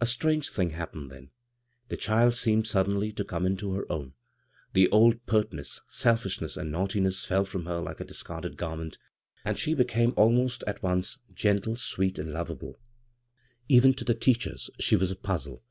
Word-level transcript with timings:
A 0.00 0.06
strange 0.06 0.48
thing 0.48 0.70
happened 0.70 1.10
then. 1.10 1.32
The 1.90 1.98
child 1.98 2.32
seemed 2.32 2.66
suddenly 2.66 3.12
to 3.12 3.24
come 3.26 3.44
into 3.44 3.74
her 3.74 3.84
own. 3.92 4.14
The 4.72 4.88
oM 4.90 5.20
pertness, 5.26 5.82
selfishness 5.86 6.56
and 6.56 6.72
naughtiness 6.72 7.26
fell 7.26 7.44
from 7.44 7.66
her 7.66 7.78
like 7.78 8.00
a 8.00 8.06
discarded 8.06 8.56
garment, 8.56 8.96
and 9.44 9.58
she 9.58 9.74
became 9.74 10.14
almost 10.16 10.64
at 10.66 10.82
once 10.82 11.18
gentle, 11.34 11.76
sweet, 11.76 12.14
b, 12.14 12.22
Google 12.22 12.32
CROSS 12.32 12.46
CURRENTS 12.46 12.50
and 12.50 12.58
lovable. 12.62 12.80
Even 13.68 13.92
to 13.92 14.04
the 14.04 14.14
tearheis 14.14 14.70
she 14.78 14.96
was 14.96 15.10
a 15.10 15.16
puzzle. 15.16 15.62